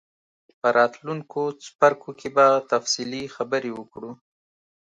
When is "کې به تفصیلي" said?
2.19-3.23